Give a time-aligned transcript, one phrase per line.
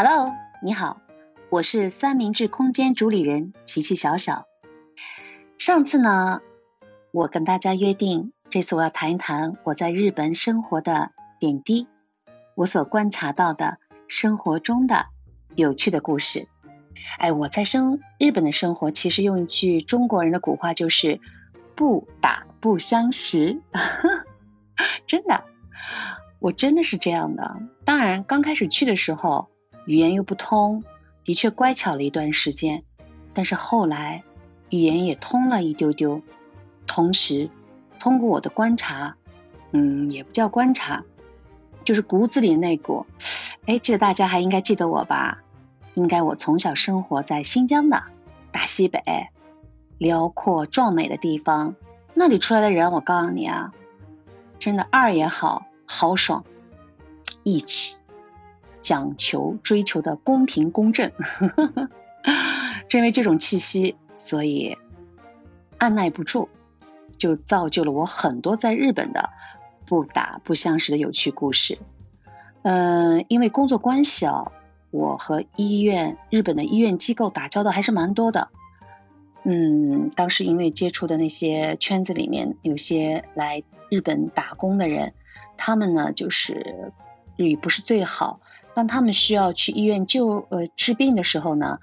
[0.00, 0.32] Hello，
[0.62, 1.00] 你好，
[1.50, 4.46] 我是三明治空间主理人琪琪小小。
[5.58, 6.40] 上次呢，
[7.10, 11.88] 我跟大家约定，这次我要谈一谈我在日本生活的点滴，
[12.54, 15.06] 我所观察到的生活中的
[15.56, 16.46] 有趣的故事。
[17.18, 21.20] 哎，我在生日本的生活，其实用一句中国人的古话就是
[21.74, 23.60] “不打不相识”，
[25.08, 25.44] 真的，
[26.38, 27.56] 我真的是这样的。
[27.84, 29.48] 当然，刚开始去的时候。
[29.88, 30.84] 语言又不通，
[31.24, 32.84] 的确乖巧了一段时间，
[33.32, 34.22] 但是后来
[34.68, 36.20] 语言也通了一丢丢。
[36.86, 37.48] 同时，
[37.98, 39.16] 通过我的观察，
[39.72, 41.02] 嗯，也不叫观察，
[41.84, 43.06] 就是骨子里那股，
[43.64, 45.42] 哎，记得大家还应该记得我吧？
[45.94, 48.04] 应该我从小生活在新疆的
[48.52, 49.02] 大西北，
[49.96, 51.76] 辽阔壮美的地方，
[52.12, 53.72] 那里出来的人，我告诉你啊，
[54.58, 56.44] 真的二也好豪爽，
[57.42, 57.97] 义气。
[58.80, 61.10] 讲求追求的公平公正，
[62.88, 64.76] 正因为这种气息，所以
[65.78, 66.48] 按耐不住，
[67.16, 69.30] 就造就了我很多在日本的
[69.84, 71.78] 不打不相识的有趣故事。
[72.62, 74.52] 嗯，因为工作关系啊，
[74.90, 78.48] 我和医院日本的医院机构打交道还是蛮多的。
[79.44, 85.14] 嗯，当时因为接触的那些圈子里面有些来日本打工的人，
[85.56, 86.92] 他们呢就是
[87.36, 88.40] 日语不是最好。
[88.78, 91.80] 当他们需要去医院救呃治病的时候呢，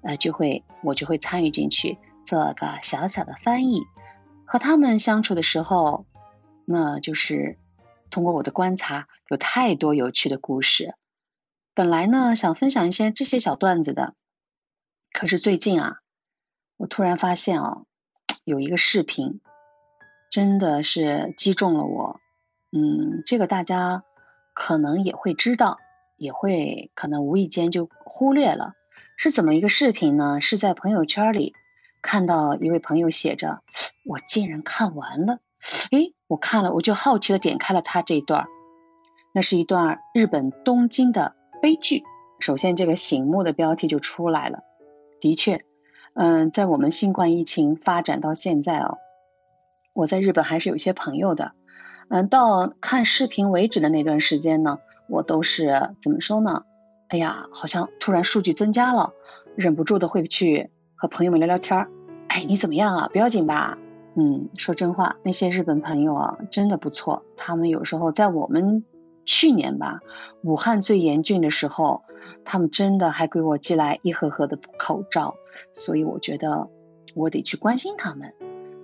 [0.00, 3.82] 呃就会我就会参与进去做个小小的翻译，
[4.46, 6.06] 和他们相处的时候，
[6.64, 7.58] 那就是
[8.08, 10.94] 通过我的观察，有太多有趣的故事。
[11.74, 14.14] 本来呢想分享一些这些小段子的，
[15.12, 15.96] 可是最近啊，
[16.78, 17.82] 我突然发现啊，
[18.46, 19.42] 有一个视频
[20.30, 22.20] 真的是击中了我。
[22.72, 24.02] 嗯，这个大家
[24.54, 25.76] 可能也会知道。
[26.18, 28.74] 也会可能无意间就忽略了，
[29.16, 30.40] 是怎么一个视频呢？
[30.40, 31.54] 是在朋友圈里
[32.02, 33.62] 看到一位朋友写着
[34.04, 35.38] ：“我竟然看完了。”
[35.90, 38.46] 诶，我看了，我就好奇的点开了他这一段
[39.32, 42.02] 那是一段日本东京的悲剧。
[42.40, 44.60] 首先，这个醒目的标题就出来了。
[45.20, 45.64] 的确，
[46.14, 48.98] 嗯，在我们新冠疫情发展到现在哦，
[49.94, 51.52] 我在日本还是有些朋友的。
[52.08, 54.78] 嗯，到看视频为止的那段时间呢。
[55.08, 56.62] 我都是怎么说呢？
[57.08, 59.14] 哎呀，好像突然数据增加了，
[59.56, 61.90] 忍不住的会去和朋友们聊聊天儿。
[62.28, 63.08] 哎，你怎么样啊？
[63.10, 63.78] 不要紧吧？
[64.14, 67.22] 嗯，说真话，那些日本朋友啊，真的不错。
[67.36, 68.84] 他们有时候在我们
[69.24, 70.00] 去年吧，
[70.42, 72.02] 武汉最严峻的时候，
[72.44, 75.36] 他们真的还给我寄来一盒盒的口罩。
[75.72, 76.68] 所以我觉得
[77.14, 78.34] 我得去关心他们，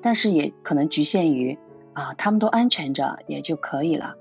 [0.01, 1.59] 但是也可能局限于
[1.93, 4.15] 啊，他们都安全着也就可以了。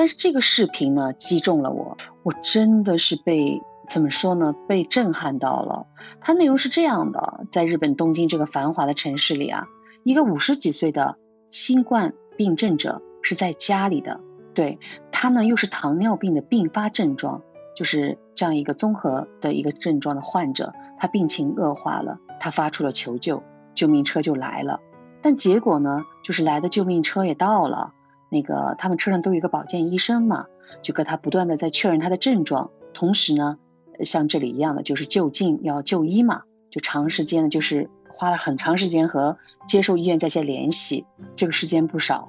[0.00, 4.54] 但是这个视频呢，击中了我，我真的是被怎么说呢？
[4.66, 5.88] 被震撼到了。
[6.22, 9.66] 它内容是这样的：在日本东京这个繁华的城市里啊，
[10.02, 11.18] 一个五十几岁的
[11.50, 14.20] 新冠病症者是在家里的，
[14.54, 14.78] 对
[15.12, 17.42] 他呢又是糖尿病的并发症状，
[17.76, 23.42] 就是这样一个综合的一个症状的患者，他病情恶化了，他发出了求救，
[23.74, 24.80] 救命车就来了，
[25.20, 27.92] 但结果呢，就是来的救命车也到了。
[28.32, 30.46] 那个他们车上都有一个保健医生嘛，
[30.82, 33.58] 就跟他不断的在确认他的症状，同时呢，
[34.04, 39.36] 像这里一样的就是就近要就医嘛，就长时间的，就是花了很长时间和
[39.66, 42.28] 接受医院在线联系，这个时间不少，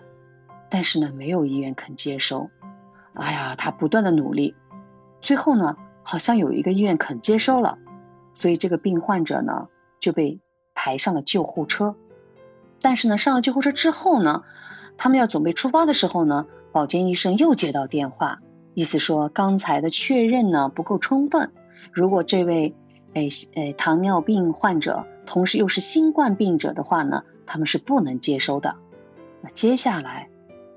[0.72, 2.50] 但是呢，没有医院肯接收，
[3.14, 4.56] 哎呀，他不断的努力，
[5.22, 7.78] 最后呢，好像有一个医院肯接收了，
[8.34, 9.68] 所以这个病患者呢
[10.00, 10.40] 就被
[10.74, 11.96] 抬上了救护车，
[12.82, 14.42] 但是呢，上了救护车之后呢。
[14.98, 18.40] 他们要准备出发的时候呢，保健医生又接到电话，
[18.74, 21.52] 意思说刚才的确认呢不够充分。
[21.92, 22.76] 如果这位
[23.14, 28.78] 诶诶糖尿病患者同时又是新冠病者的话呢，他们是不能接收的。
[29.42, 30.30] 那接下来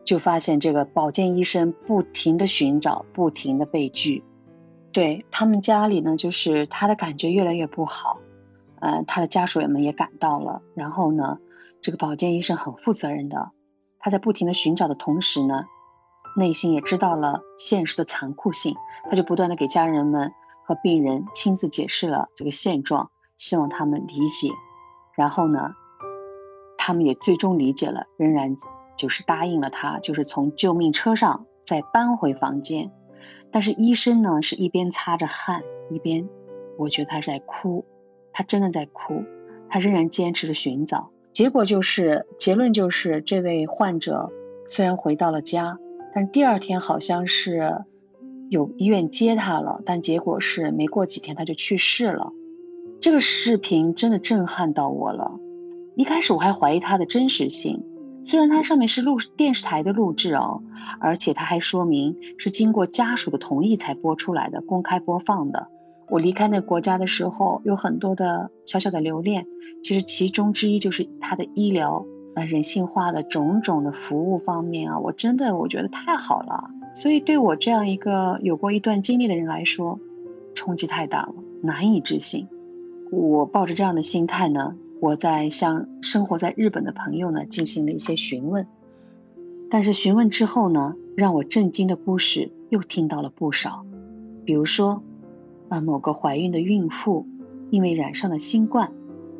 [0.04, 4.24] 就发现这个保健医生不停的寻找，不停的被拒。
[4.92, 8.18] 对他们家里呢，就是他的感觉越来越不好，
[8.80, 10.62] 呃，他的家属们也赶到了。
[10.74, 11.38] 然后呢，
[11.80, 13.50] 这个保健医生很负责任的。
[14.04, 15.64] 他在不停的寻找的同时呢，
[16.36, 18.76] 内心也知道了现实的残酷性，
[19.08, 20.34] 他就不断的给家人们
[20.66, 24.50] 和病人亲自解释了这个现状，希望他们理解。
[25.14, 25.70] 然后呢，
[26.76, 28.56] 他们也最终理解了，仍然
[28.94, 32.92] 就是答应了他，就是从救命车上再搬回房间。
[33.50, 36.28] 但是医生呢，是一边擦着汗，一边，
[36.76, 37.86] 我觉得他是在哭，
[38.34, 39.22] 他真的在哭，
[39.70, 41.10] 他仍然坚持着寻找。
[41.34, 44.30] 结果就是，结论就是，这位患者
[44.68, 45.80] 虽然回到了家，
[46.14, 47.84] 但第二天好像是
[48.48, 52.32] 有医院接他了，但结果是没过几天他就去世了。
[53.00, 55.40] 这个视频真的震撼到我了。
[55.96, 57.82] 一开始我还怀疑它的真实性，
[58.22, 60.62] 虽然它上面是录电视台的录制哦，
[61.00, 65.66] 而且它还说明是经过家属的同意才播出来的，公开播放的。
[66.08, 69.46] 我离开那个国家的时候，有很多的小小的留恋，
[69.82, 76.70] 其实其中之一就是它的医疗啊人性化的种种的服务方面啊，我真的我觉得太好了。
[76.94, 79.98] 所以对我这样一个有过一段经历的人来说，
[80.54, 82.48] 冲击太大了，难以置信。
[83.10, 88.66] 我抱着这样的心态呢，我在向生活在日本的朋友呢进行了一些询问，
[89.70, 93.84] 但是询问之后呢，让我震惊的故事又听到了不少，
[94.44, 95.02] 比如说，
[95.68, 97.26] 啊某个怀孕的孕妇
[97.70, 98.92] 因为染上了新冠，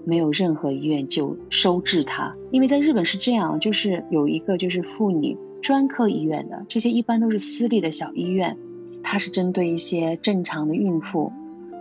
[0.04, 5.36] 没有任何医院就收治她，因为在日本是这样，就是有一个就是妇女。
[5.62, 8.58] 专科医院的这些一般都是私立的小医院，
[9.02, 11.32] 它是针对一些正常的孕妇。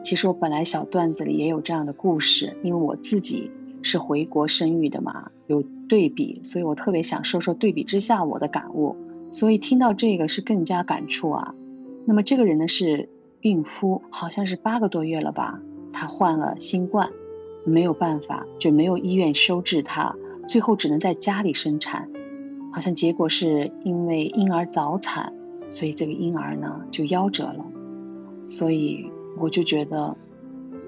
[0.01, 3.51] 其实我本来小段子里也有这样的故事，因为我自己
[3.81, 8.95] 是回国生育的嘛，有对比，所以我特别想说说对比之下我的感悟。
[9.31, 11.53] 所以听到这个是更加感触啊。
[12.05, 13.09] 那么这个人呢是
[13.43, 15.59] 孕妇，好像是八个多月了吧，
[15.91, 17.11] 她患了新冠，
[17.65, 20.15] 没有办法，就没有医院收治她，
[20.47, 22.09] 最后只能在家里生产。
[22.71, 25.33] 好像结果是因为婴儿早产，
[25.69, 27.65] 所以这个婴儿呢就夭折了，
[28.47, 30.15] 所以我就觉得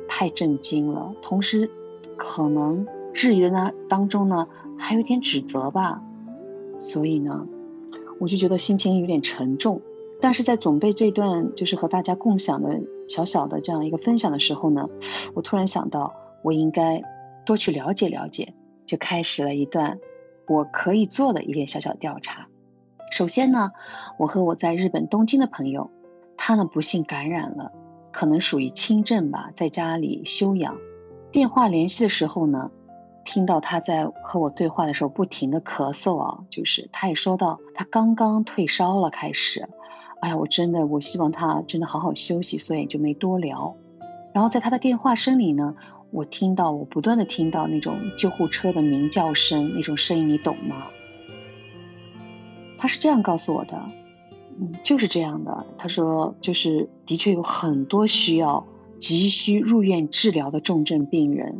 [0.07, 1.13] 太震惊了。
[1.21, 1.69] 同时，
[2.15, 4.47] 可能质疑的那当中呢
[4.79, 6.01] 还有点指责吧，
[6.79, 7.49] 所以呢
[8.17, 9.81] 我就觉得心情有点沉重。
[10.21, 14.89] 但是在准备这段就是和大家共享的小小的这样一个分享的时候呢，
[15.33, 16.13] 我突然想到
[16.43, 17.03] 我应该
[17.45, 18.53] 多去了解了解，
[18.85, 19.99] 就开始了一段。
[20.47, 22.47] 我可以做的一点小小调查。
[23.11, 23.71] 首先呢，
[24.19, 25.89] 我和我在日本东京的朋友，
[26.37, 27.71] 他呢不幸感染了，
[28.11, 30.77] 可能属于轻症吧，在家里休养。
[31.31, 32.71] 电话联系的时候呢，
[33.25, 39.67] 听到他在和我对话的时候不停的咳嗽啊，就是他也说到他刚刚退烧了，开始。
[40.21, 43.75] 哎呀，我真的我希望他真的好好休息，所以就没多聊。
[44.33, 45.75] 然后在他的电话声里呢。
[46.11, 50.85] 我听到，我不断的听到那种救护车的鸣叫声，那种声音你懂吗？
[52.77, 53.77] 他是这样告诉我的，
[54.57, 55.65] 嗯，就是这样的。
[55.77, 58.65] 他说，就是的确有很多需要
[58.97, 61.59] 急需入院治疗的重症病人，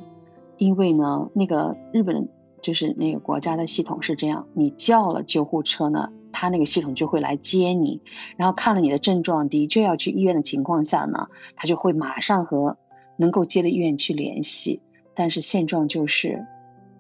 [0.58, 2.30] 因为呢，那个日本
[2.62, 8.02] 就是那个国家的系统是这样，你叫了救护车呢，他那个系统就会来接你，
[8.38, 12.78] 然后看了你的症状的确要去医院的情况下呢，他就会马上和。
[13.18, 14.82] 能够接的医院去联系，
[15.14, 16.46] 但是现状就是，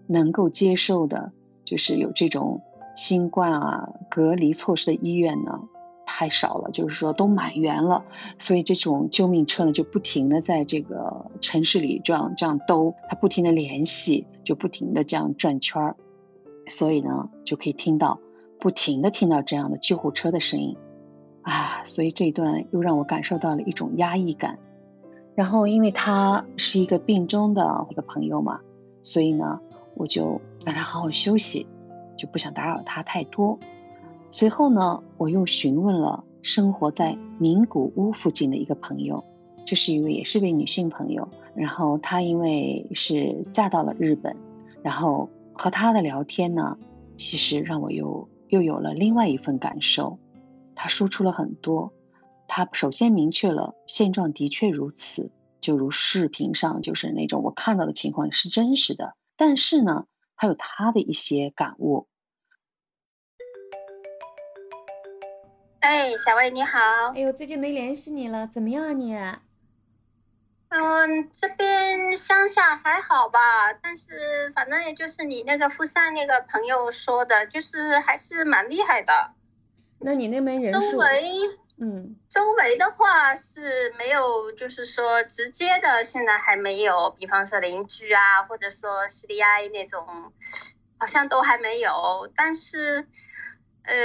[0.07, 1.33] 能够接受的，
[1.65, 2.61] 就是有这种
[2.95, 5.59] 新冠啊隔离措施的医院呢，
[6.17, 8.05] 太少了，就是说都满员了，
[8.39, 15.97] 所以这种救命车呢就不停的在这个城市里这样这样兜，它不停的联系，就不停的这样转圈儿，
[16.67, 18.21] 所以呢就可以听到
[18.61, 20.77] 不停的听到这样的救护车的声音，
[21.41, 24.57] 啊，所以这一段又让我感受到了一种压抑感。
[25.35, 28.61] 然后，因为他是一个病中的一个朋友嘛，
[29.01, 29.59] 所以呢，
[29.95, 31.67] 我就让他好好休息，
[32.17, 33.59] 就不想打扰他太多。
[34.37, 39.23] 随后呢，我又询问了生活在名古屋附近的一个朋友，
[39.65, 41.29] 这是一位也是位女性朋友。
[41.55, 44.35] 然后她因为是嫁到了日本，
[44.83, 46.77] 然后和她的聊天呢，
[47.15, 50.19] 其实让我又又有了另外一份感受。
[50.75, 51.93] 她说出了很多。
[52.45, 55.31] 他首先明确了现状的确如此，
[55.61, 59.15] 就如视频上就是那种我看到的情况是真实的。
[59.37, 62.07] 但是呢，还有他的一些感悟。
[65.87, 66.79] 哎，小魏你好。
[67.13, 69.15] 哎呦，最近没联系你了，怎么样啊你？
[70.69, 79.29] 嗯，这边乡下还好吧，但是反正也就是你那个富山那个朋友说的，就是还是蛮厉害的。
[79.99, 80.93] 那你那边人数？
[80.93, 81.31] 周围。
[81.77, 87.11] 嗯，周围的话是没有，就是说直接的，现在还没有。
[87.11, 90.33] 比方说邻居啊，或者说 CDI 那种，
[90.97, 92.27] 好像都还没有。
[92.35, 93.07] 但是，
[93.85, 93.95] 呃，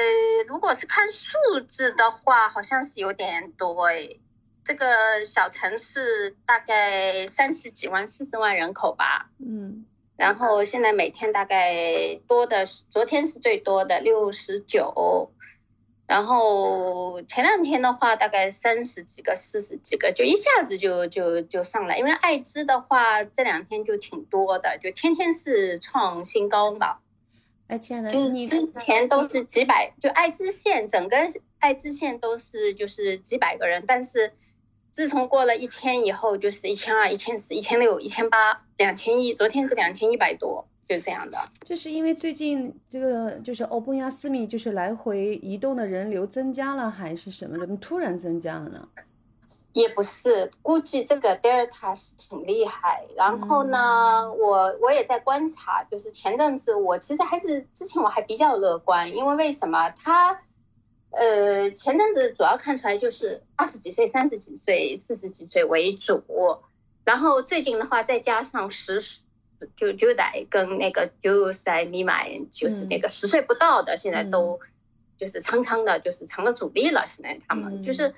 [0.46, 4.20] 如果是看数字的话，好像是有点多诶。
[4.62, 9.30] 这个小城市大概三十几万、四十万人口吧。
[9.38, 9.86] 嗯。
[10.16, 15.32] 然后现在每天大概多的，昨天是最多的六十九。
[16.06, 21.96] 然后前两天的话，大概三十几个、四十几个，就一下子就就就上来。
[21.98, 27.00] 因为艾滋的话，这两天就挺多的，就天天是创新高吧。
[27.70, 31.16] 哎，亲爱的，就之前都是几百，就艾滋县整个
[31.60, 34.32] 爱知县都是就是几百个人，但是
[34.90, 41.38] 自从过了一千以后，就是一千二、一千四、一千六、一千八、两千一，昨天是两千一百多，就这样的。
[41.62, 47.56] 这是因为最近这个就是欧布亚斯密就是来回移动的人流增加了，还是什么？
[47.56, 48.88] 怎么突然增加了呢？
[49.72, 53.04] 也不是，估计这个 Delta 是挺厉害。
[53.16, 60.40] 然后呢，我我也在观察，就是前阵子我其实还是之前我还比较乐观，因为为什么他？
[61.12, 66.22] 呃，前阵子主要看出来就是二十几岁、三十几岁、四十几岁为主，
[67.02, 69.02] 然后最近的话再加上十
[69.76, 74.60] 就就代跟那个九岁未满，就是那个十岁不到的，现在都
[75.18, 77.04] 就是常常的，就是成了主力了。
[77.16, 78.14] 现在他们就是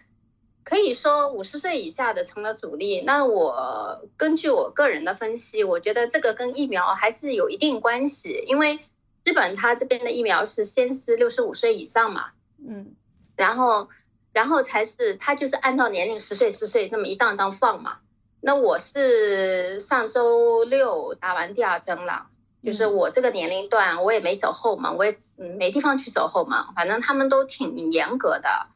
[0.64, 3.00] 可以说五十岁以下的成了主力。
[3.02, 8.78] 那我根据我个人的分析，我觉得这个跟疫苗还是有一定关系，因为
[9.24, 12.30] 日本它这边的疫苗是先是六十五岁以上嘛。
[12.64, 12.94] 嗯，
[13.36, 13.88] 然后，
[14.32, 17.98] 然后才是他就是按照年龄十岁十岁那么一档档放嘛。
[18.40, 22.26] 那我是上周六打完第二针了，
[22.64, 28.66] 就是我这个年龄段我也没走后门，我也没地方去走后门，反正他们都挺严格的。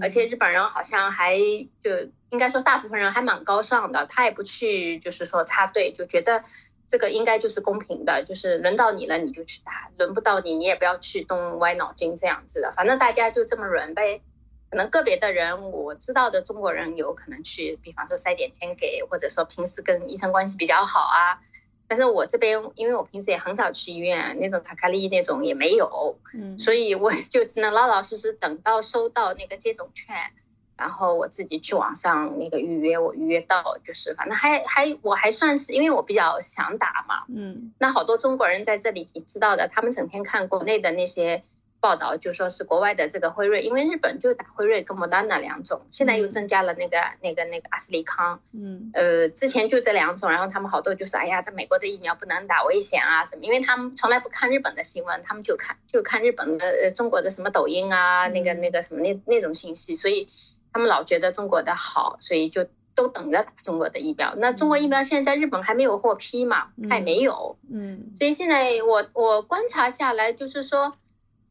[0.00, 1.36] 而且日本人好像还
[1.82, 1.90] 就
[2.30, 6.44] 应该说大部分人还蛮高尚的，他也不去就是说插队，就觉得。
[6.86, 14.20] 这个应该就是公平的，就是轮到你了你就去打，轮不到你你也不要去动歪脑筋这样子的，反正大家就这么轮呗。
[14.70, 21.40] 可能个别的人我知道的中国人有可能去，比方说塞点钱给，或者说平时跟医生关系比较好啊。
[21.86, 30.14] 但是我这边因为我平时也很少去医院，那种卡卡利那种也没有，嗯，所以我就只能老老实实等到收到那个接种券。
[30.76, 41.44] 然后我自己去网上那个预约，我预约到就是反正还还我还算是，因为我比较想打嘛，嗯，那好多中国人在这里你知道的，他们整天看国内的那些
[41.84, 60.28] 报道，就说是国外的这个辉瑞，因为日本就打辉瑞跟莫德纳两种，现在又增加了那个那个那个阿斯利康，嗯，呃，之前就这两种，然后他们好多就说，哎呀，这美国的疫苗不能打，危险啊什么，因为他们从来不看日本的新闻，他们就看就看日本的呃中国的什么抖音啊，那个那个什么那那种信息，所以。
[60.76, 64.34] 他们老觉得中国的好，所以就都等着打中国的疫苗。
[64.38, 66.66] 那中国疫苗现在在日本还没有获批嘛？
[66.90, 67.56] 还没有。
[67.70, 68.10] 嗯。
[68.16, 70.92] 所以现在我我观察下来，就是说，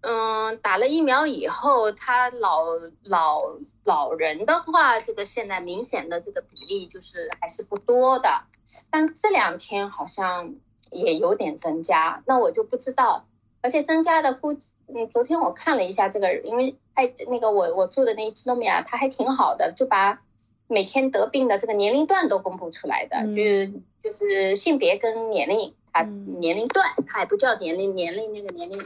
[0.03, 2.65] 嗯，打了疫苗以后，他老
[3.03, 3.41] 老
[3.85, 8.41] 老人的话，这个现在明显的这个比例就是还是不多的。
[8.89, 10.55] 但这两天好像
[10.91, 13.25] 也有点增加，那我就不知道。
[13.61, 20.21] 而且增加的估计，嗯，昨天我看了一下这个，因为哎，那个我我住的那一诺米亚，它还挺好的，就把
[20.67, 23.71] 每天得病的这个年龄段都公布出来的，就是
[24.03, 28.77] 就是性别跟年龄，它年龄段，它也不叫年龄年龄那个年龄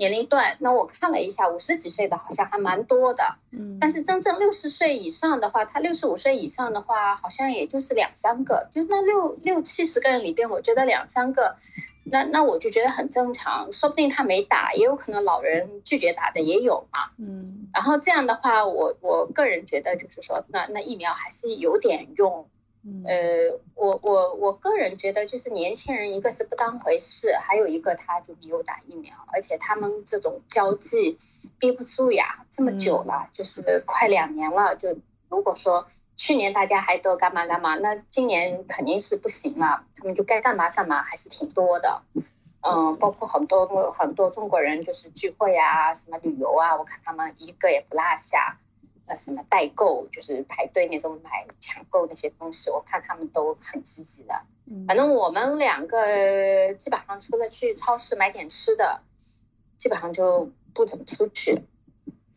[0.00, 0.56] 年龄段。
[0.60, 11.56] 那我看了一下，五十几岁的好像还蛮多的，嗯，但是真正六十岁以上的话，他六十五岁以上的话，好像也就是两三个，就那六六七十个人里边，我觉得两三个。
[12.02, 17.10] 那那我就觉得很正常，说不定他没打，也有可能老人拒绝打的也有嘛。
[17.18, 22.48] 嗯，然后这样的话，我我个人觉得就是说，那那疫苗还是有点用。
[23.04, 31.18] 呃，我我我个人觉得就是年轻人一个是不当回事，还有一个他就没有打疫苗，而且他们这种交际
[31.58, 34.96] 憋不住呀，这么久了，就是快两年了，就
[35.28, 35.86] 如果说。
[36.16, 42.02] 去年大家还都干嘛干嘛，那今年肯定是不行了，他们就该干嘛干嘛，还是挺多的。
[42.60, 48.58] 嗯，包括很多很多中国人就是聚会啊，什么旅游啊，我看他们一个也不落下。
[49.10, 54.40] 呃，什么代购，就是排队那种买抢购那些东西，我看他们都很积极的。
[54.86, 59.00] 反正我们两个基本上除了去超市买点吃的，
[59.76, 61.60] 基本上就不怎么出去，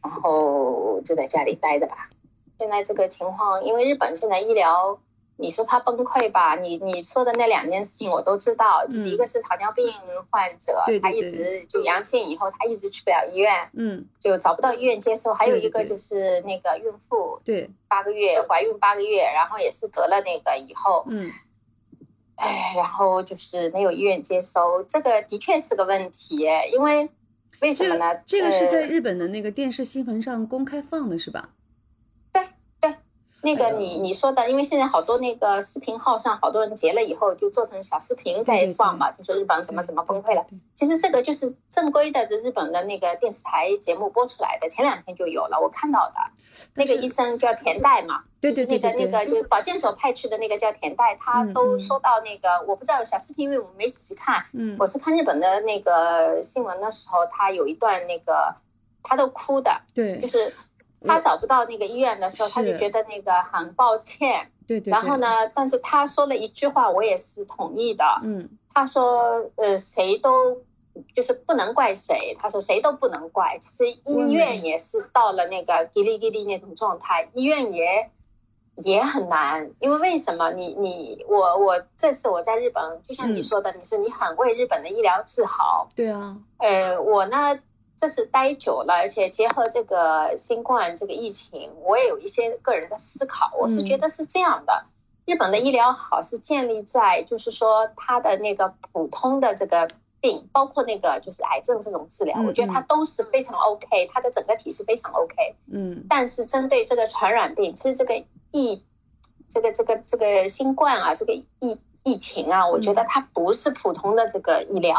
[0.02, 2.10] 然后就在家里待着吧。
[2.58, 5.00] 现在这个情况，因为日本现在医疗，
[5.38, 6.56] 你说他崩溃吧？
[6.56, 9.92] 你你说的那两件事情我都知道，就是一个是糖尿病
[10.30, 15.34] 患者，他一直就阳性以后，他一直去不了医院，嗯，就找不到医院接收。
[15.34, 21.32] 还有一个就是那个孕妇，对，八个月怀孕八个月，然后也是得了那个以后，嗯，
[22.36, 27.10] 哎，然后就是没有医院接收，这个的确是个问题，因为
[27.62, 28.16] 为什么呢？
[28.26, 31.50] 这个是在日本的那个电视新闻上公开放的是吧？
[33.44, 40.46] 那个你你说的，因为现在好多那个视频号上好多人截了以后，就做成小视频在放嘛，就说日本怎么怎么崩溃了。
[40.74, 46.16] 其实这个就是正规的日本的那个电视台节目播出来的，前两天就有了，我看到的。
[46.76, 54.46] 那个医生叫田代嘛，对对对，那个那个就是保健所派去的那个叫田代，他都说到那个，我不知道小视频，因为我们没仔细看。
[54.54, 58.56] 嗯，我是看日本的那个新闻的时候，他有一段那个，
[59.04, 59.82] 他都哭的。
[59.94, 60.54] 对，就是。
[61.06, 64.52] 他找不到那个医院的时候，他就觉得那个很抱歉。
[64.68, 64.92] 对对。
[64.92, 68.04] 然后呢，但是他说了一句话，我也是同意的。
[68.24, 68.50] 嗯。
[68.74, 70.58] 他说：“呃，谁都
[71.14, 72.36] 就是不能怪谁。
[72.40, 73.58] 他说谁都不能怪。
[73.60, 78.10] 其实医院也是到了那个叽里叽里那种状态，医院也。”
[78.78, 80.52] 也很难，因为为什么？
[80.54, 85.88] 你你我我这次我在日本，就像你说的，你是你很为日本的医疗自豪。
[85.96, 86.36] 对啊。
[86.58, 87.56] 呃，我呢，
[87.96, 93.52] 这是待久了，而且结合这个新冠这个疫情，我也有一些个人的思考。
[93.60, 94.86] 我是觉得是这样的，
[95.26, 99.88] 日本的医疗好是建立在就是说它的那个普通的这个
[100.20, 105.56] 病，包括那个就是癌症这种治疗，我觉得它都是非常 OK，它的整个体系非常 OK。
[105.72, 106.06] 嗯。
[106.10, 108.24] 但是针对这个传染病，其实这个。
[108.56, 108.86] 疫，
[109.50, 114.96] 这个这个这个新冠啊，这个疫疫情啊，我觉得它不是普通的这个医疗，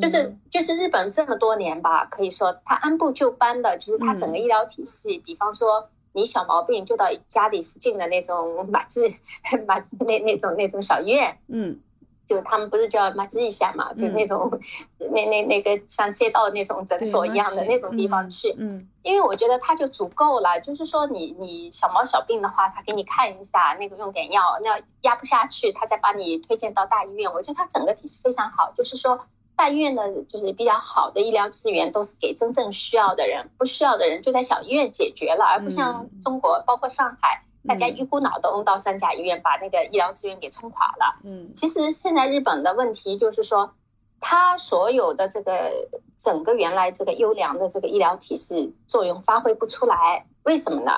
[0.00, 9.12] 就是就是日本这么多年吧，可以说它按部就班的，就是它整个医疗体系，比方说你小毛病就到家里附近的那种马治
[9.66, 11.80] 马那那种那种小医院，嗯。
[12.26, 14.50] 就他们不是叫马吉一下嘛，就那种，
[14.98, 20.60] 那那那个像街道那种诊所一样的那种地方去，嗯，因为我觉得它就足够了。
[20.60, 27.32] 就是说，你你小毛小病的话，他给你看一下，那个用点药，那压不下去，他再把你推荐到大医院。
[27.32, 28.72] 我觉得它整个体系非常好。
[28.74, 29.20] 就是说，
[29.54, 37.44] 大医院的就是比较好的医疗资源都是给真正需要的人，不需要的人就在小医院解决了，而不像中国，包括上海。
[37.66, 41.20] 大家一股脑都拥到三甲医院，把那个医疗资源给冲垮了。
[41.24, 43.72] 嗯，其实现在日本的问题就是说，
[44.20, 50.26] 它所有的这个整个原来这个优良的这个医疗体系作用发挥不出来。
[50.44, 50.92] 为什么呢？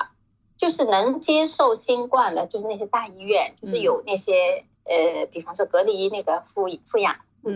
[0.57, 7.15] 就是能接受新冠的，就是那些大医院，就是有那些呃，比方说隔离那个负负氧、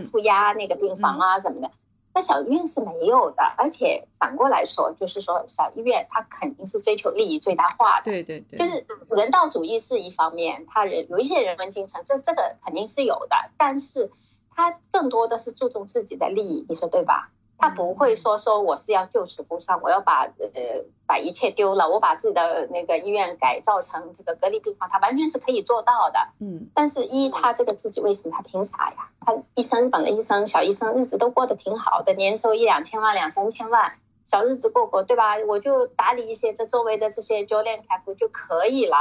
[0.10, 1.70] 负压那个病房啊什么的。
[2.15, 8.05] 那小医院是没有的，而且反过来说，就是说小医院它肯定是追求利益最大化的。
[8.05, 14.11] 对对对，就是人道主义是一方面，它人有一些人文精神，这这个肯定是有的，但是
[14.55, 17.31] 它更多的是注重自己的利益，你说对吧？
[17.57, 26.20] 他不会说说我是要救死扶伤，我要把呃把一切丢了，我把自己的那个医院改造成这个隔离病房，他完全是可以做到的。
[26.39, 29.09] 嗯，但是，一他这个自己为什么他凭啥呀？
[29.22, 33.94] 他医生本来医生小医生日子都过得挺好的，年收一两千万、两三千万，
[34.25, 35.37] 小日子过过，对吧？
[35.48, 38.98] 我就打理一些这周围的这些教练客户就可以了。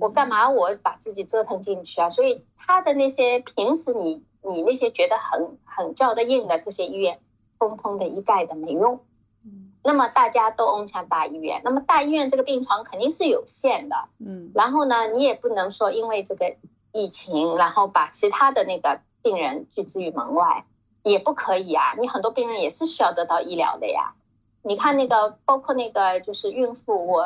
[0.00, 2.08] 我干嘛我把自己折腾进去啊？
[2.08, 7.18] 所以他的那些平时你你那些觉得很很叫得硬的这些医院。
[7.58, 9.00] 通通的一概的没用，
[9.82, 16.56] 那么大家都拥向大医院，那么大医院这个病床肯定是有限的，嗯，然后呢，你也不能说因为这个
[16.92, 20.64] 疫情，然后把其他的那个病人拒之于门外，
[21.02, 24.14] 也不可以啊，你很多病人也是需要得到医疗的呀。
[24.66, 27.22] 你看那个，包括那个，就是孕妇，我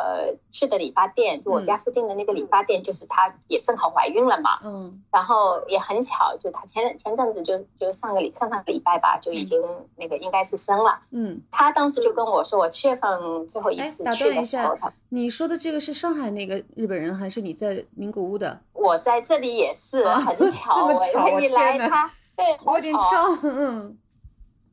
[0.50, 4.58] 去的理发店，就我家附近的那个理发店，就是她也正好怀孕了嘛。
[4.64, 5.02] 嗯。
[5.12, 9.62] 然后也很巧，就她前前阵子就就上个礼上上个礼拜吧，就已经
[9.96, 10.98] 那个应该是生了。
[11.12, 11.40] 嗯。
[11.48, 14.76] 她当时就跟我说，我七月份最后一次去的时候，
[15.10, 18.58] 你说的这个是上海那个日本人，还是你在名古屋的？
[18.72, 23.96] 我在这里也是很巧，我一来他对，我有点跳，嗯。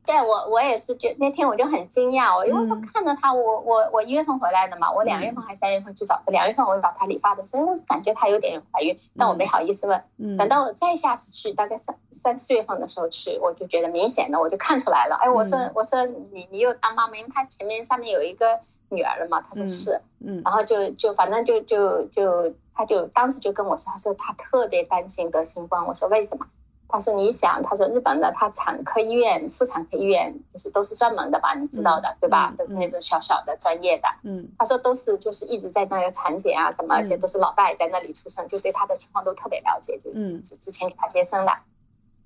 [0.06, 10.02] 对我，我也是觉那天我就很惊讶，我因为我看着他，我我我一月份回来的嘛，我两月份还是三月份去找，两月份我找他理发的所以，我感觉他有点怀孕，但我没好意思问。
[10.38, 15.16] 等到我再下次去，大概三三四月份的时候去，我就觉得明显的，我就看出来了。
[15.20, 18.46] 哎，我说我说你你又当妈妈，因为他前面上面有一个
[18.90, 26.46] 女儿了嘛，他说是，嗯，然后就就反正就就就他就当时就跟我说，他说他特别担心得新冠，我说为什么？
[26.88, 32.54] 他说：“你想，他说日本的他产科医院、妇产科医院就是都是专门的吧，你知道的对吧？
[32.56, 34.08] 都那种小小的专业的。
[34.22, 41.52] 嗯，他说都是就是一直在那个产检啊什么，而且都是老大爷在那里出生，就对他的情况都特别了解，就嗯，就之前给他接生的。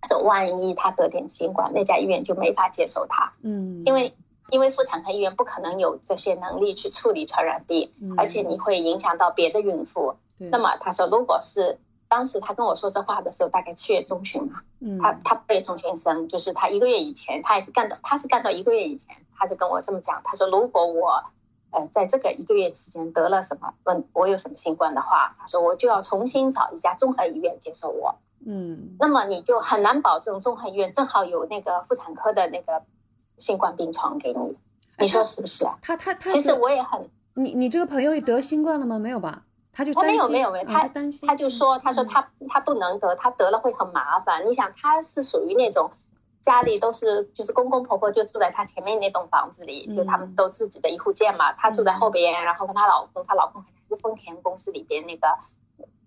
[0.02, 3.32] 他说万一他得点新冠，那家医院就没法接受他。
[3.42, 4.14] 嗯，因为
[4.50, 10.14] 因为妇产科医院不可能有这些能力去处理传染病，而且你会影响到别的孕妇。
[10.38, 11.78] 那么他说，如果是。”
[12.10, 14.60] 当时他跟我说这话的时候，大概七月中旬嘛，
[15.00, 21.22] 他他八月中旬生，就是他一个月以前，他也是干到，他是干到一个月以前，他就跟我这么讲，他说如果我，
[21.70, 28.12] 呃，在这个一个月期间得了什么问，我有什么新冠的话，他说我就要重新找一家综合医院接受我，
[28.44, 32.82] 嗯，那么你就很难保证综合医院正好有那个妇产科的那个
[33.38, 34.56] 新冠病床给你，
[34.98, 35.78] 你说是不是啊？
[35.80, 38.98] 他他他，其实我也很，你你这个朋友也得新冠了吗？
[38.98, 39.44] 没有吧？
[39.72, 44.46] 他就他没有没有没有，他担心，他就说他说他他不能得，他得了会很麻烦。
[44.46, 45.90] 你想他是属于那种
[46.40, 55.28] 家里都是就是公公婆婆就住在他前面那栋房子里，就他们都自己的一户建嘛，他住在后边，然后跟她老公，她老公是丰田公司里边那个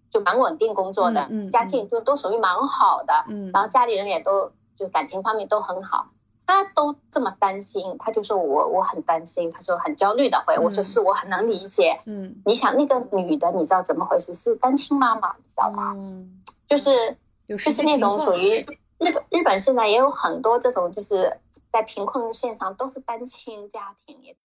[0.10, 3.14] 就蛮稳定工作的，家庭就都属于蛮好的，
[3.54, 6.08] 然后家里人也都就感情方面都很好。
[6.46, 12.00] 他都这么担心，他就说我我很担心，他说很焦虑的回我说是我很能理解。
[12.06, 14.34] 嗯，你想那个女的，你知道怎么回事？
[14.34, 15.94] 是单亲妈妈，你知道吗？
[15.96, 18.60] 嗯，就是就是那种属于
[19.00, 21.40] 日本日本现在也有很多这种就是
[21.72, 24.36] 在贫困线上都是单亲家庭。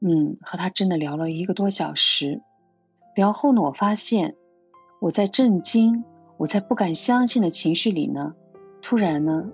[0.00, 2.42] 嗯，和他真的聊了一个多小时，
[3.14, 4.36] 聊后呢，我发现。
[5.04, 6.02] 我在震惊，
[6.38, 8.34] 我在不敢相信的情绪里呢，
[8.80, 9.50] 突然呢，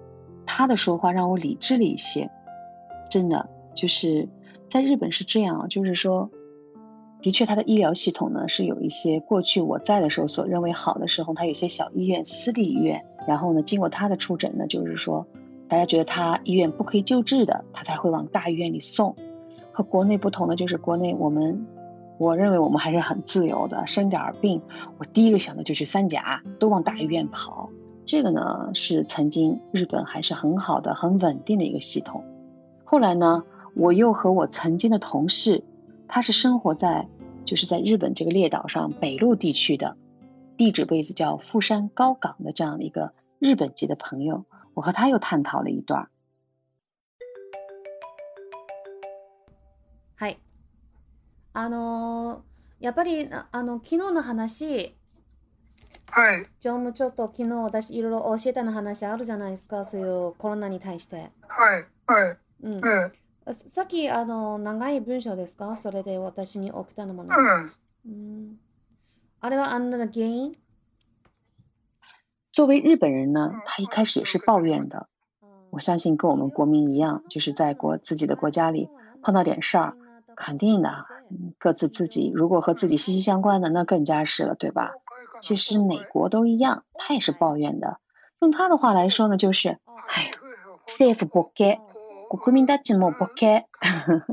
[0.46, 2.30] 他的说话让我理智了一些。
[3.10, 4.28] 真的，就是
[4.68, 6.30] 在日本是这样，就是说，
[7.18, 15.26] 的确他的医疗系统呢是有一些过去我在的时候所认为好的时候，他有些小医院、私立医院，然后呢，经过他的出诊呢，就是说，
[15.66, 19.16] 大家觉得他医院不可以救治的，他才会往大医院里送。
[19.72, 21.66] 和国内不同的就是国内我们。
[22.20, 24.60] 我认为我们还是很自由的，生点儿病，
[24.98, 27.70] 我第一个想的就是三甲，都往大医院跑。
[28.04, 32.22] 这个呢是曾经日本还是很好的、很稳定的一个系统。
[32.84, 35.64] 后来呢，我又和我曾经的同事，
[36.08, 37.08] 他是生活在
[37.46, 39.96] 就是在日本这个列岛上北陆地区的，
[40.58, 46.10] 地址位置叫富山高港的这样的一个日本籍的朋友，我和他又探讨了一段。
[50.14, 50.36] 嗨。
[51.60, 52.42] あの
[52.80, 54.96] やっぱりあの昨日の話
[56.10, 56.42] はい。
[56.58, 61.30] 常務ちょっと昨日私いろいろ教えたの話あるじゃないですか、そういうコロナに対して。
[61.46, 62.38] はい、はい。
[62.62, 62.80] うん。
[63.46, 65.76] えさっきあの長い文章ですか？
[65.76, 67.36] それで私に送ったのもの。
[68.06, 68.56] うん。
[69.40, 70.52] あれはあんな原因？
[72.52, 75.08] 作为日本人呢，他一开始也是抱怨的。
[75.70, 78.88] 我相信跟我们国民一样，就是在国自己的国家里
[79.22, 79.94] 碰到点事儿，
[80.34, 81.06] 肯定的，
[81.58, 84.92] 各自自己如果和自己息息相关的，那更加是了，对吧？
[85.40, 87.98] 其实哪国都一样，他也是抱怨的。
[88.40, 90.30] 用他的话来说呢，就是，哎，
[90.98, 91.78] 政府不给，
[92.28, 93.64] 国民大ちも不给。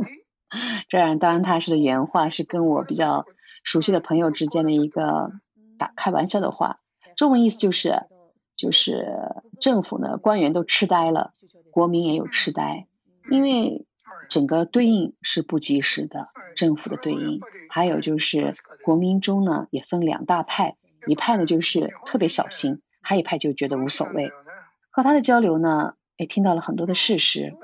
[0.88, 3.26] 这样，当然他说的原话是跟我比较
[3.64, 5.32] 熟悉的朋友之间的一个
[5.78, 6.78] 打开玩笑的话。
[7.16, 8.04] 中文意思就是，
[8.56, 11.32] 就是政府呢，官员都痴呆了，
[11.72, 12.88] 国民也有痴呆，
[13.32, 13.87] 因为。
[14.30, 24.32] 整个对应是不及时的，政府的对应，还有就是国民中呢也分两大派，一派呢就是特别小心，还有一派就觉得无所谓。
[24.90, 27.56] 和他的交流呢，也听到了很多的事实，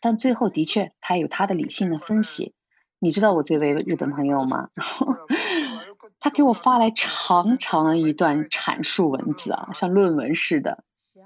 [0.00, 2.54] 但最后的确他有他的理性的分析。
[2.98, 4.68] 你知道我这位日本朋友吗？
[6.20, 10.84] 他给我发来长长的一段阐述文字啊，像论文似的。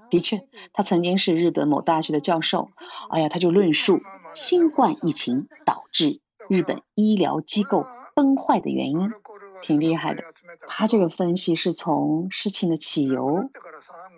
[0.08, 2.70] 的确，他曾经是日本某大学的教授。
[3.10, 4.00] 哎呀，他就论述
[4.34, 9.10] 新冠疫情导致日本医疗机构崩坏的原因，
[9.62, 10.24] 挺厉害的。
[10.68, 13.50] 他这个分析是从事情的起由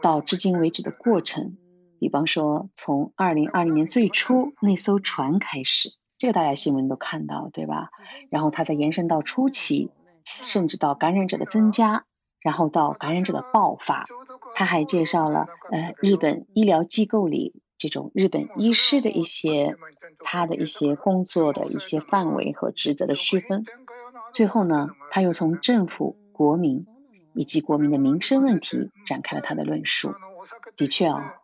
[0.03, 1.57] 到至今为止的过程，
[1.99, 7.91] 比方说从二零二零年最初那艘船开始，这个大家新闻都看到，对吧？
[8.31, 9.91] 然后他再延伸到初期，
[10.25, 12.05] 甚至到感染者的增加，
[12.41, 14.07] 然后到感染者的爆发。
[14.55, 19.77] 他还介绍了，呃，日本医疗机构里这种日本医师的一些
[20.21, 23.65] 他的一些工作的一些范围和职责的区分。
[24.33, 26.87] 最后呢，他又从政府、国民
[27.35, 30.13] 以及国民的民生问题展开了他的论述。
[30.77, 31.37] 的确啊，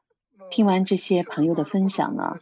[0.50, 2.38] 听完这些朋友的分享呢，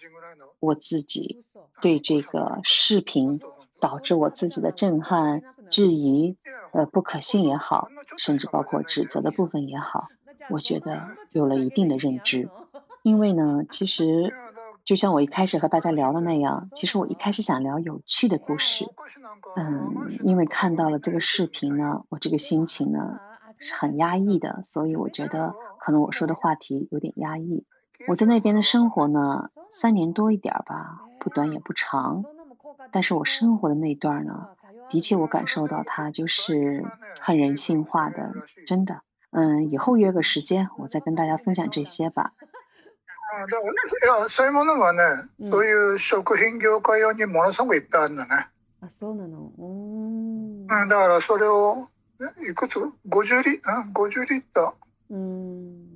[0.61, 1.45] 我自己
[1.81, 3.41] 对这个视频
[3.81, 6.37] 导致我自己的震撼、质疑、
[6.73, 10.09] 呃不可信也好，甚至包括指责的部分也好。
[10.49, 12.49] 我觉得有了一定的认知，
[13.03, 14.35] 因为呢，其实
[14.85, 18.87] 就像我一开始和大家聊的那样，其实我一开始想聊有趣的故事，
[19.57, 23.19] 嗯，因为看到了这个视频呢，我这个心情呢
[23.59, 27.65] 是很压抑的，所以我觉得可能我说的话题有点压抑。
[28.09, 32.25] 我在那边的生活呢，三年多一点吧，不短也不长，
[32.91, 34.49] 但是我生活的那段呢，
[34.89, 36.85] 的确我感受到它就是
[37.21, 38.33] 很人性化的，
[38.67, 39.03] 真的。
[39.33, 42.33] 嗯，以后约个时间，我再跟大家分享这些吧。
[43.33, 45.01] 啊，いや、そういうものはね、
[45.51, 48.49] そういう食品業界用にものすごくいっぱいあるのね。
[48.81, 49.53] あ、そうなの？
[49.57, 50.67] うん。
[50.67, 51.87] だからそれを
[52.43, 52.81] いくつ？
[53.09, 55.15] 五十リ啊五十リッター。
[55.15, 55.87] 嗯。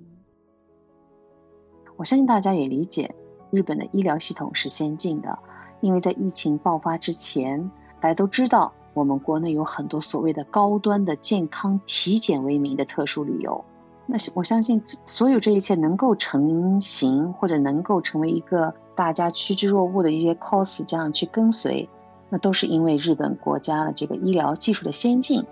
[1.97, 3.15] 我相信大家也理解，
[3.51, 5.39] 日本的医疗系统是先进的，
[5.81, 7.71] 因为在疫情爆发之前，
[8.01, 13.65] 大家都知道我们国内有很多所谓的高端的健康体检为名的特殊旅游。
[14.07, 21.89] 那是我相信，所有这一切能够成型，或者能够成为一个大家趋之若鹜的一些 cos，这样去跟随，
[22.29, 25.45] 那都是因为日本国家的这个医疗技术的先进，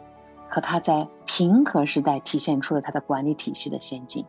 [0.50, 4.26] 和它在平和时代体现出了它的管理体系的先进。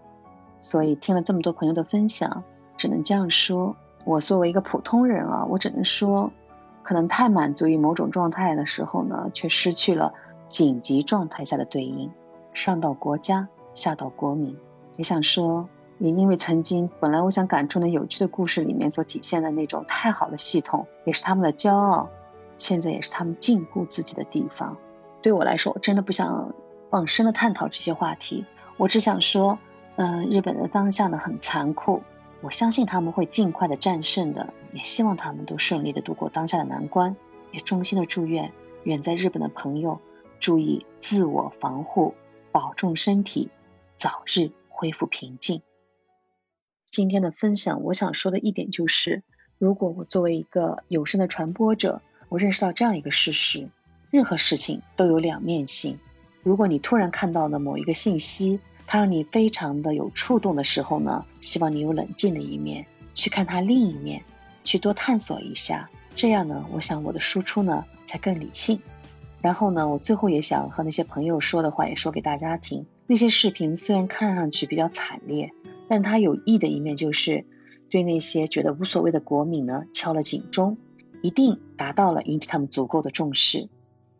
[0.62, 2.45] 所以听了这么多朋友的分享，
[2.77, 6.31] 只能这样说：我作为一个普通人啊，我只能说，
[6.81, 10.13] 可能太满足于某种状态的时候呢，却失去了
[10.47, 12.09] 紧急状态下的对应，
[12.53, 13.49] 上到国家。
[13.73, 14.57] 吓到国民，
[14.97, 15.67] 也想说，
[15.99, 22.09] 也因为曾经本来我想感触的有趣的故事里面所体现的那种太好的系统，也是他们的骄傲，
[22.57, 24.77] 现在也是他们禁锢自己的地方。
[25.21, 26.53] 对我来说，我真的不想
[26.89, 28.45] 往深的探讨这些话题，
[28.77, 29.57] 我只想说，
[29.95, 32.01] 嗯，日本的当下呢很残酷，
[32.41, 37.15] 我相信他们会尽快的战胜的，也希望他们都顺利的度过当下的难关，
[37.51, 38.51] 也衷心的祝愿
[38.83, 39.99] 远在日本的朋友
[40.39, 42.13] 注意自我防护，
[42.51, 43.49] 保重身体。
[43.95, 45.62] 早日恢复平静。
[46.89, 49.23] 今天的分享，我想说的一点就是，
[49.58, 53.67] 如果我作为一个有声的传播者，我认识到这样一个事实：
[54.12, 55.97] 任何事情都有两面性。
[56.41, 64.23] 如果你突然看到了某一个信息，它让你非常的有触动的时候呢，希望你有冷静的一面，去看它另一面，
[64.63, 65.89] 去多探索一下。
[66.15, 68.79] 这样呢，我想我的输出呢才更理性。
[69.41, 72.86] 然后呢，我最后也想和那些朋友说的话也说给大家听。
[73.05, 75.51] 那些视频虽然看上去比较惨烈，
[75.87, 77.45] 但它有益的一面就是
[77.89, 80.77] 对那些觉得无所谓的国民呢敲了警钟，
[81.21, 83.69] 一定达到了引起他们足够的重视。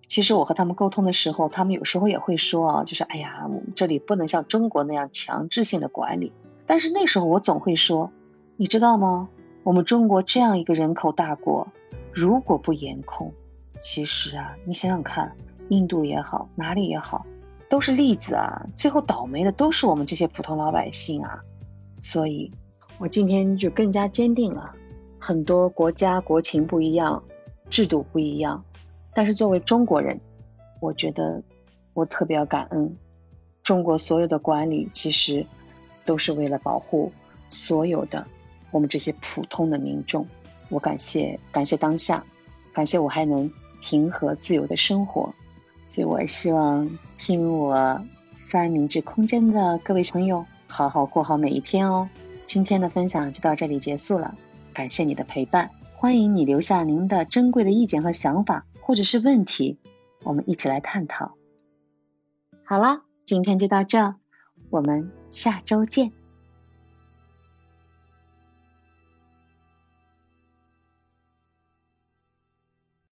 [0.06, 6.34] 其实我和他们沟通的时候，他们有时候也会说啊，就是哎呀，我们这里不能像中国那样强制性的管理。
[6.68, 8.12] 但是那时候我总会说，
[8.58, 9.30] 你知道吗？
[9.64, 11.68] 我们中国这样一个人口大国，
[12.12, 13.34] 如果不严控，
[13.80, 15.34] 其实啊，你想想看，
[15.70, 17.26] 印度也好，哪里也好。
[17.74, 21.42] 都是例子啊，最后倒霉的都是我们这些普通老百姓啊，
[22.00, 22.52] 所以，
[23.00, 24.72] 我今天就更加坚定了，
[25.18, 27.24] 很多国家国情不一样，
[27.72, 28.64] 制度不一样，
[29.16, 30.16] 但是作为中国人，
[30.82, 31.42] 我觉得
[31.96, 32.96] 我特别要感恩，
[33.64, 35.44] 中国所有的管理其实
[36.06, 37.12] 都是为了保护
[37.50, 38.24] 所有的
[38.70, 40.28] 我们这些普通的民众，
[40.70, 42.24] 我感谢感谢当下，
[42.72, 45.34] 感谢我还能平和自由的生活。
[45.94, 48.04] 所以，我希望听我
[48.34, 52.10] 三明治空间的各位朋友好好过好每一天哦。
[52.46, 54.34] 今天的分享就到这里结束了，
[54.74, 59.78] 感谢你的陪伴，欢迎你留下您的珍贵的意见和想法，或者是问题，
[60.24, 61.36] 我们一起来探讨。
[62.64, 64.16] 好了，今天就到这，
[64.72, 66.12] 我们下周见。